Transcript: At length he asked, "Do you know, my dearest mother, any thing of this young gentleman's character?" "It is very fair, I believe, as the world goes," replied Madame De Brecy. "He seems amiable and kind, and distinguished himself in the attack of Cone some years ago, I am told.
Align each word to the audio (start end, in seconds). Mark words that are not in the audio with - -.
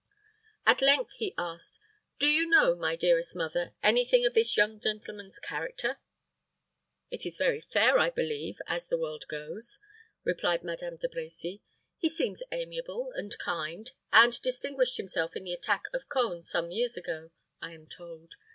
At 0.65 0.81
length 0.81 1.13
he 1.17 1.35
asked, 1.37 1.79
"Do 2.17 2.27
you 2.27 2.47
know, 2.47 2.73
my 2.73 2.95
dearest 2.95 3.35
mother, 3.35 3.75
any 3.83 4.03
thing 4.03 4.25
of 4.25 4.33
this 4.33 4.57
young 4.57 4.79
gentleman's 4.79 5.37
character?" 5.37 5.99
"It 7.11 7.23
is 7.23 7.37
very 7.37 7.61
fair, 7.61 7.99
I 7.99 8.09
believe, 8.09 8.59
as 8.65 8.89
the 8.89 8.97
world 8.97 9.25
goes," 9.29 9.77
replied 10.23 10.63
Madame 10.63 10.97
De 10.97 11.07
Brecy. 11.07 11.61
"He 11.99 12.09
seems 12.09 12.41
amiable 12.51 13.11
and 13.15 13.37
kind, 13.37 13.91
and 14.11 14.41
distinguished 14.41 14.97
himself 14.97 15.35
in 15.35 15.43
the 15.43 15.53
attack 15.53 15.83
of 15.93 16.09
Cone 16.09 16.41
some 16.41 16.71
years 16.71 16.97
ago, 16.97 17.29
I 17.61 17.73
am 17.73 17.85
told. 17.85 18.33